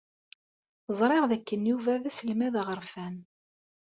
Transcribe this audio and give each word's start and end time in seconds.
Ẓriɣ 0.99 1.23
dakken 1.31 1.67
Yuba 1.69 2.01
d 2.01 2.03
aselmad 2.09 2.53
aɣerfan. 2.61 3.15